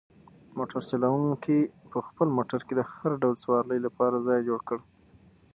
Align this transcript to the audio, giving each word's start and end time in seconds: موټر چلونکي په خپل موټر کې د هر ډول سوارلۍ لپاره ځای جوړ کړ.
موټر 0.57 0.81
چلونکي 0.89 1.59
په 1.91 1.99
خپل 2.07 2.27
موټر 2.37 2.59
کې 2.67 2.73
د 2.75 2.81
هر 2.91 3.11
ډول 3.21 3.35
سوارلۍ 3.43 3.79
لپاره 3.87 4.23
ځای 4.27 4.39
جوړ 4.47 4.59
کړ. 4.67 4.77